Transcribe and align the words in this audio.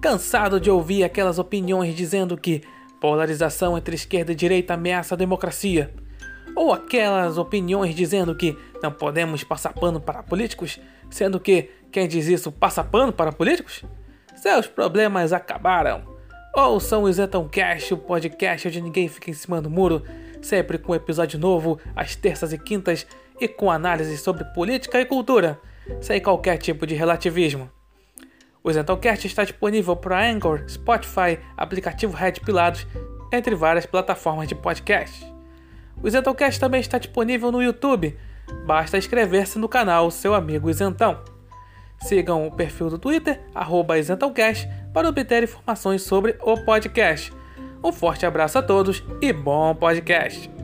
Cansado 0.00 0.60
de 0.60 0.70
ouvir 0.70 1.04
aquelas 1.04 1.38
opiniões 1.38 1.94
dizendo 1.94 2.36
que 2.36 2.62
polarização 3.00 3.76
entre 3.76 3.94
esquerda 3.94 4.32
e 4.32 4.34
direita 4.34 4.74
ameaça 4.74 5.14
a 5.14 5.18
democracia? 5.18 5.92
Ou 6.54 6.72
aquelas 6.72 7.38
opiniões 7.38 7.94
dizendo 7.94 8.34
que 8.34 8.56
não 8.82 8.92
podemos 8.92 9.42
passar 9.42 9.72
pano 9.72 10.00
para 10.00 10.22
políticos, 10.22 10.80
sendo 11.10 11.40
que 11.40 11.70
quem 11.90 12.06
diz 12.06 12.26
isso 12.26 12.52
passa 12.52 12.84
pano 12.84 13.12
para 13.12 13.32
políticos? 13.32 13.84
Seus 14.34 14.66
problemas 14.66 15.32
acabaram. 15.32 16.16
Ouçam 16.54 17.02
o 17.02 17.08
Isentão 17.08 17.48
Cash, 17.48 17.92
o 17.92 17.98
podcast 17.98 18.68
onde 18.68 18.80
ninguém 18.80 19.08
fica 19.08 19.30
em 19.30 19.34
cima 19.34 19.60
do 19.60 19.68
muro, 19.68 20.02
sempre 20.40 20.78
com 20.78 20.94
episódio 20.94 21.38
novo 21.38 21.78
às 21.94 22.16
terças 22.16 22.52
e 22.52 22.58
quintas 22.58 23.06
e 23.40 23.46
com 23.46 23.70
análises 23.70 24.20
sobre 24.20 24.44
política 24.44 25.00
e 25.00 25.04
cultura, 25.04 25.60
sem 26.00 26.20
qualquer 26.20 26.56
tipo 26.56 26.86
de 26.86 26.94
relativismo. 26.94 27.75
O 28.66 28.72
Zentalcast 28.72 29.28
está 29.28 29.44
disponível 29.44 29.94
para 29.94 30.28
Anchor, 30.28 30.64
Spotify, 30.68 31.38
aplicativo 31.56 32.16
Red 32.16 32.32
Pilados, 32.44 32.84
entre 33.32 33.54
várias 33.54 33.86
plataformas 33.86 34.48
de 34.48 34.56
podcast. 34.56 35.24
O 36.02 36.10
Zentalcast 36.10 36.58
também 36.58 36.80
está 36.80 36.98
disponível 36.98 37.52
no 37.52 37.62
YouTube, 37.62 38.18
basta 38.66 38.98
inscrever-se 38.98 39.56
no 39.56 39.68
canal 39.68 40.10
Seu 40.10 40.34
Amigo 40.34 40.68
Isentão. 40.68 41.22
Sigam 42.00 42.44
o 42.44 42.50
perfil 42.50 42.90
do 42.90 42.98
Twitter, 42.98 43.40
@isentãocast, 44.00 44.68
para 44.92 45.08
obter 45.08 45.44
informações 45.44 46.02
sobre 46.02 46.36
o 46.42 46.56
podcast. 46.64 47.32
Um 47.84 47.92
forte 47.92 48.26
abraço 48.26 48.58
a 48.58 48.62
todos 48.62 49.00
e 49.22 49.32
bom 49.32 49.76
podcast! 49.76 50.55